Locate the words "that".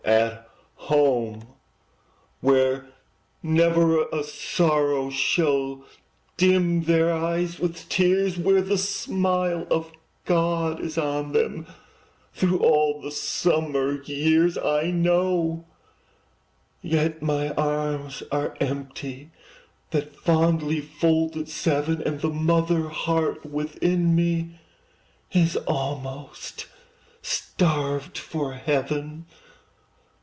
19.91-20.15